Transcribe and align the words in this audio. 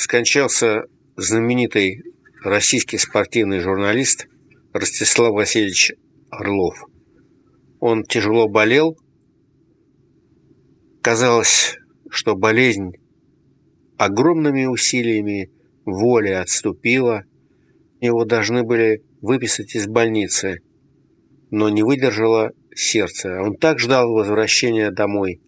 скончался 0.00 0.84
знаменитый 1.16 2.02
российский 2.42 2.96
спортивный 2.96 3.60
журналист 3.60 4.28
Ростислав 4.72 5.34
Васильевич 5.34 5.92
Орлов. 6.30 6.86
Он 7.80 8.04
тяжело 8.04 8.48
болел. 8.48 8.96
Казалось, 11.02 11.76
что 12.08 12.34
болезнь 12.34 12.92
огромными 13.98 14.64
усилиями 14.64 15.50
воли 15.84 16.30
отступила. 16.30 17.24
Его 18.00 18.24
должны 18.24 18.62
были 18.62 19.04
выписать 19.20 19.74
из 19.74 19.86
больницы, 19.86 20.62
но 21.50 21.68
не 21.68 21.82
выдержало 21.82 22.52
сердце. 22.74 23.38
Он 23.42 23.54
так 23.54 23.78
ждал 23.78 24.10
возвращения 24.10 24.90
домой. 24.90 25.42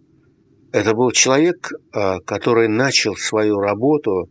Это 0.72 0.92
был 0.92 1.10
человек, 1.10 1.70
а, 1.92 2.20
который 2.20 2.68
начал 2.68 3.16
свою 3.16 3.58
работу 3.58 4.28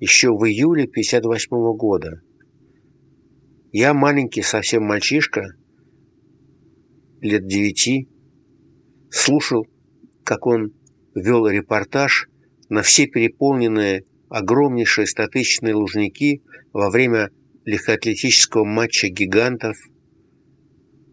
еще 0.00 0.30
в 0.30 0.44
июле 0.46 0.84
1958 0.84 1.76
года. 1.76 2.20
Я 3.72 3.94
маленький 3.94 4.42
совсем 4.42 4.84
мальчишка, 4.84 5.54
лет 7.20 7.46
девяти, 7.46 8.08
слушал, 9.10 9.66
как 10.24 10.46
он 10.46 10.72
вел 11.14 11.46
репортаж 11.46 12.28
на 12.68 12.82
все 12.82 13.06
переполненные 13.06 14.04
огромнейшие 14.28 15.06
статичные 15.06 15.74
лужники 15.74 16.42
во 16.72 16.90
время 16.90 17.30
легкоатлетического 17.64 18.64
матча 18.64 19.08
гигантов 19.08 19.76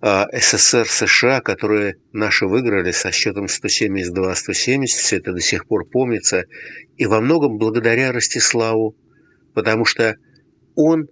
а, 0.06 0.28
СССР-США, 0.34 1.40
которые 1.40 1.96
наши 2.12 2.46
выиграли 2.46 2.92
со 2.92 3.14
счетом 3.14 3.46
172-170, 3.46 4.86
все 4.88 5.16
это 5.16 5.32
до 5.32 5.40
сих 5.40 5.66
пор 5.66 5.86
помнится, 5.86 6.44
и 6.98 7.06
во 7.06 7.22
многом 7.22 7.58
благодаря 7.58 8.12
Ростиславу, 8.12 8.98
потому 9.54 9.86
что 9.86 10.18
он, 10.76 11.08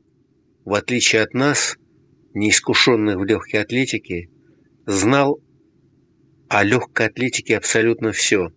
в 0.66 0.74
отличие 0.74 1.22
от 1.22 1.34
нас, 1.34 1.78
неискушенных 2.34 3.16
в 3.16 3.24
легкой 3.24 3.62
атлетике, 3.62 4.28
знал 4.86 5.40
о 6.50 6.62
легкой 6.62 7.06
атлетике 7.06 7.56
абсолютно 7.56 8.12
все. 8.12 8.52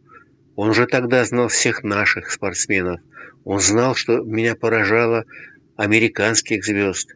Он 0.57 0.71
уже 0.71 0.89
тогда 0.89 1.25
знал 1.25 1.47
всех 1.47 1.85
наших 1.85 2.33
спортсменов. 2.33 3.01
Он 3.45 3.61
знал, 3.61 3.95
что 3.95 4.19
меня 4.25 4.57
поражало 4.57 5.27
американских 5.77 6.65
звезд. 6.65 7.15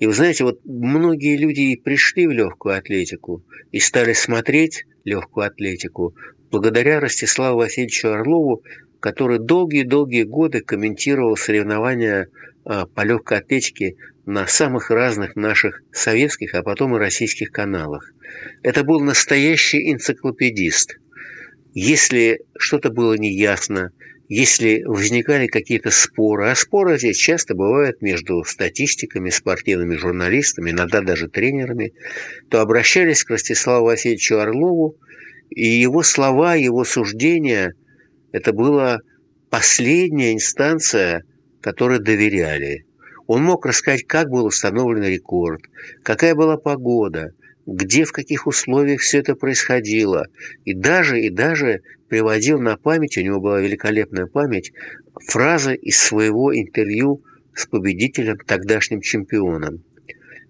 И 0.00 0.06
вы 0.06 0.14
знаете, 0.14 0.44
вот 0.44 0.60
многие 0.64 1.36
люди 1.36 1.60
и 1.60 1.76
пришли 1.76 2.26
в 2.26 2.30
легкую 2.30 2.76
атлетику 2.76 3.44
и 3.70 3.80
стали 3.80 4.14
смотреть 4.14 4.86
легкую 5.04 5.46
атлетику 5.46 6.16
благодаря 6.50 7.00
Ростиславу 7.00 7.58
Васильевичу 7.58 8.08
Орлову, 8.08 8.62
который 8.98 9.38
долгие-долгие 9.38 10.22
годы 10.22 10.62
комментировал 10.62 11.36
соревнования 11.36 12.28
а, 12.64 12.86
по 12.86 13.02
легкой 13.02 13.38
атлетике 13.38 13.96
на 14.24 14.46
самых 14.46 14.90
разных 14.90 15.36
наших 15.36 15.82
советских, 15.92 16.54
а 16.54 16.62
потом 16.62 16.96
и 16.96 16.98
российских 16.98 17.52
каналах. 17.52 18.10
Это 18.62 18.84
был 18.84 19.00
настоящий 19.00 19.92
энциклопедист. 19.92 20.98
Если 21.74 22.40
что-то 22.58 22.90
было 22.90 23.14
неясно, 23.18 23.92
если 24.30 24.84
возникали 24.84 25.48
какие-то 25.48 25.90
споры, 25.90 26.50
а 26.50 26.54
споры 26.54 26.96
здесь 26.98 27.16
часто 27.16 27.56
бывают 27.56 28.00
между 28.00 28.44
статистиками, 28.44 29.28
спортивными 29.28 29.96
журналистами, 29.96 30.70
иногда 30.70 31.00
даже 31.00 31.26
тренерами, 31.26 31.94
то 32.48 32.60
обращались 32.60 33.24
к 33.24 33.30
Ростиславу 33.30 33.86
Васильевичу 33.86 34.38
Орлову, 34.38 34.96
и 35.50 35.66
его 35.66 36.04
слова, 36.04 36.54
его 36.54 36.84
суждения– 36.84 37.74
это 38.32 38.52
была 38.52 39.00
последняя 39.50 40.32
инстанция, 40.32 41.24
которой 41.60 41.98
доверяли. 41.98 42.86
Он 43.26 43.42
мог 43.42 43.66
рассказать, 43.66 44.06
как 44.06 44.30
был 44.30 44.44
установлен 44.44 45.02
рекорд, 45.02 45.62
какая 46.04 46.36
была 46.36 46.56
погода, 46.56 47.32
где, 47.70 48.04
в 48.04 48.10
каких 48.10 48.48
условиях 48.48 49.00
все 49.00 49.18
это 49.18 49.36
происходило. 49.36 50.26
И 50.64 50.74
даже, 50.74 51.20
и 51.20 51.30
даже 51.30 51.82
приводил 52.08 52.58
на 52.58 52.76
память, 52.76 53.16
у 53.16 53.20
него 53.20 53.40
была 53.40 53.60
великолепная 53.60 54.26
память, 54.26 54.72
фразы 55.28 55.76
из 55.76 55.96
своего 55.96 56.52
интервью 56.52 57.22
с 57.54 57.66
победителем, 57.66 58.38
тогдашним 58.44 59.00
чемпионом. 59.00 59.84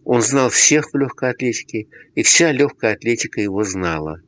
Он 0.05 0.23
знал 0.23 0.49
всех 0.49 0.93
в 0.93 0.97
легкой 0.97 1.33
атлетике, 1.33 1.89
и 2.15 2.23
вся 2.23 2.53
легкая 2.53 2.95
атлетика 2.95 3.43
его 3.43 3.65
знала. 3.65 4.23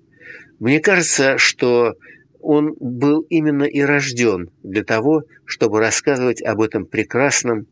Мне 0.60 0.78
кажется, 0.78 1.38
что 1.38 1.94
он 2.41 2.75
был 2.78 3.22
именно 3.31 3.64
и 3.64 3.81
рожден 3.81 4.50
для 4.62 4.84
того, 4.84 5.22
чтобы 5.47 5.81
рассказывать 5.81 6.42
об 6.42 6.60
этом 6.60 6.84
прекрасном, 6.84 7.66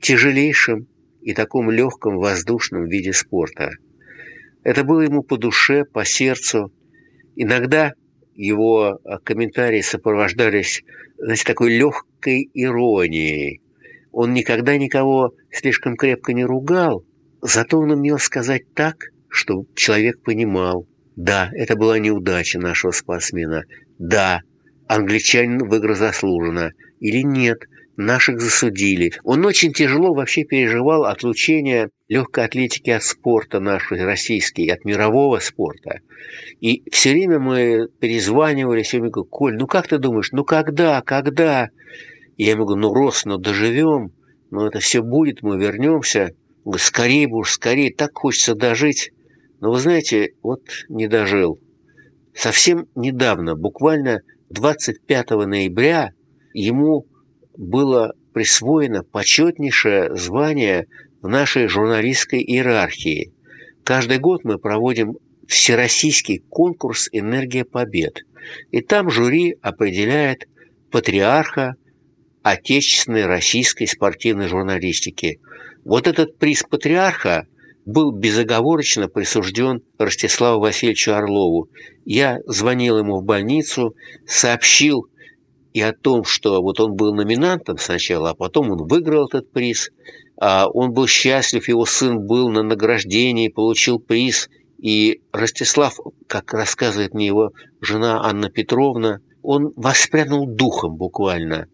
тяжелейшем 0.00 0.86
и 1.20 1.34
таком 1.34 1.68
легком 1.68 2.18
воздушном 2.18 2.86
виде 2.86 3.12
спорта– 3.12 3.72
это 4.66 4.82
было 4.82 5.02
ему 5.02 5.22
по 5.22 5.36
душе, 5.36 5.84
по 5.84 6.04
сердцу. 6.04 6.72
Иногда 7.36 7.92
его 8.34 8.98
а, 9.04 9.18
комментарии 9.20 9.80
сопровождались 9.80 10.82
знаете, 11.18 11.44
такой 11.44 11.78
легкой 11.78 12.50
иронией. 12.52 13.60
Он 14.10 14.34
никогда 14.34 14.76
никого 14.76 15.34
слишком 15.52 15.94
крепко 15.94 16.32
не 16.32 16.44
ругал, 16.44 17.04
зато 17.40 17.78
он 17.78 17.92
умел 17.92 18.18
сказать 18.18 18.74
так, 18.74 19.04
чтобы 19.28 19.68
человек 19.76 20.20
понимал. 20.22 20.88
Да, 21.14 21.48
это 21.54 21.76
была 21.76 22.00
неудача 22.00 22.58
нашего 22.58 22.90
спортсмена. 22.90 23.62
Да, 24.00 24.40
англичанин 24.88 25.58
выиграл 25.58 25.94
заслуженно. 25.94 26.72
Или 26.98 27.22
нет, 27.22 27.58
наших 27.96 28.40
засудили. 28.40 29.12
Он 29.24 29.44
очень 29.44 29.72
тяжело 29.72 30.14
вообще 30.14 30.44
переживал 30.44 31.04
отлучение 31.04 31.90
легкой 32.08 32.44
атлетики 32.44 32.90
от 32.90 33.02
спорта 33.02 33.60
нашей 33.60 34.04
российской, 34.04 34.66
от 34.68 34.84
мирового 34.84 35.38
спорта. 35.38 36.00
И 36.60 36.88
все 36.90 37.12
время 37.12 37.38
мы 37.38 37.88
перезванивали, 38.00 38.82
все 38.82 38.98
время 38.98 39.12
говорю, 39.12 39.28
Коль, 39.28 39.56
ну 39.56 39.66
как 39.66 39.88
ты 39.88 39.98
думаешь, 39.98 40.32
ну 40.32 40.44
когда, 40.44 41.00
когда? 41.02 41.70
И 42.36 42.44
я 42.44 42.52
ему 42.52 42.66
говорю, 42.66 42.82
ну 42.82 42.94
Рос, 42.94 43.24
ну 43.24 43.38
доживем, 43.38 44.12
ну 44.50 44.66
это 44.66 44.78
все 44.78 45.02
будет, 45.02 45.42
мы 45.42 45.58
вернемся. 45.58 46.32
Он 46.64 46.72
говорит, 46.72 46.86
скорее 46.86 47.28
бы 47.28 47.38
уж, 47.38 47.52
скорее, 47.52 47.92
так 47.92 48.10
хочется 48.14 48.54
дожить. 48.54 49.10
Но 49.60 49.70
вы 49.70 49.78
знаете, 49.78 50.32
вот 50.42 50.62
не 50.88 51.06
дожил. 51.06 51.58
Совсем 52.34 52.86
недавно, 52.94 53.56
буквально 53.56 54.20
25 54.50 55.30
ноября, 55.30 56.10
ему 56.52 57.06
было 57.56 58.14
присвоено 58.32 59.02
почетнейшее 59.02 60.14
звание 60.14 60.86
в 61.22 61.28
нашей 61.28 61.68
журналистской 61.68 62.40
иерархии. 62.40 63.32
Каждый 63.84 64.18
год 64.18 64.44
мы 64.44 64.58
проводим 64.58 65.16
всероссийский 65.46 66.42
конкурс 66.48 67.08
«Энергия 67.12 67.64
побед». 67.64 68.22
И 68.70 68.80
там 68.80 69.10
жюри 69.10 69.56
определяет 69.60 70.48
патриарха 70.90 71.74
отечественной 72.42 73.26
российской 73.26 73.86
спортивной 73.86 74.48
журналистики. 74.48 75.40
Вот 75.84 76.06
этот 76.06 76.38
приз 76.38 76.62
патриарха 76.62 77.46
был 77.84 78.12
безоговорочно 78.12 79.08
присужден 79.08 79.82
Ростиславу 79.98 80.60
Васильевичу 80.60 81.12
Орлову. 81.12 81.68
Я 82.04 82.38
звонил 82.46 82.98
ему 82.98 83.20
в 83.20 83.24
больницу, 83.24 83.94
сообщил 84.26 85.06
и 85.76 85.80
о 85.82 85.92
том, 85.92 86.24
что 86.24 86.62
вот 86.62 86.80
он 86.80 86.94
был 86.94 87.12
номинантом 87.14 87.76
сначала, 87.76 88.30
а 88.30 88.34
потом 88.34 88.70
он 88.70 88.86
выиграл 88.88 89.26
этот 89.26 89.52
приз. 89.52 89.90
А 90.40 90.68
он 90.70 90.94
был 90.94 91.06
счастлив, 91.06 91.68
его 91.68 91.84
сын 91.84 92.18
был 92.18 92.48
на 92.48 92.62
награждении, 92.62 93.50
получил 93.50 93.98
приз. 93.98 94.48
И 94.78 95.20
Ростислав, 95.32 95.98
как 96.28 96.54
рассказывает 96.54 97.12
мне 97.12 97.26
его 97.26 97.52
жена 97.82 98.24
Анна 98.24 98.48
Петровна, 98.48 99.20
он 99.42 99.74
воспрянул 99.76 100.46
духом 100.46 100.96
буквально. 100.96 101.66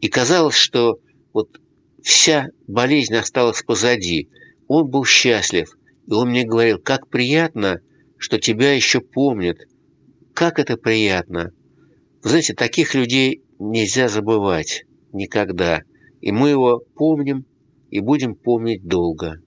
И 0.00 0.06
казалось, 0.06 0.54
что 0.54 1.00
вот 1.32 1.48
вся 2.04 2.50
болезнь 2.68 3.16
осталась 3.16 3.64
позади. 3.64 4.28
Он 4.68 4.88
был 4.88 5.04
счастлив. 5.04 5.76
И 6.06 6.12
он 6.12 6.28
мне 6.28 6.44
говорил, 6.44 6.78
как 6.78 7.08
приятно, 7.08 7.80
что 8.16 8.38
тебя 8.38 8.72
еще 8.72 9.00
помнят. 9.00 9.58
Как 10.34 10.60
это 10.60 10.76
приятно. 10.76 11.50
Знаете, 12.22 12.54
таких 12.54 12.94
людей 12.94 13.42
нельзя 13.58 14.08
забывать 14.08 14.84
никогда. 15.12 15.82
И 16.20 16.30
мы 16.30 16.50
его 16.50 16.82
помним 16.94 17.44
и 17.90 17.98
будем 17.98 18.36
помнить 18.36 18.86
долго. 18.86 19.40